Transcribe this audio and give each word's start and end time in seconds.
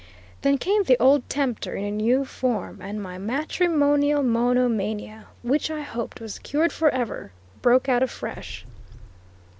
Then 0.41 0.57
came 0.57 0.81
the 0.81 0.99
old 0.99 1.29
tempter 1.29 1.75
in 1.75 1.83
a 1.83 1.91
new 1.91 2.25
form, 2.25 2.81
and 2.81 2.99
my 2.99 3.19
matrimonial 3.19 4.23
monomania, 4.23 5.27
which 5.43 5.69
I 5.69 5.81
hoped 5.81 6.19
was 6.19 6.39
cured 6.39 6.73
forever, 6.73 7.31
broke 7.61 7.87
out 7.87 8.01
afresh. 8.01 8.65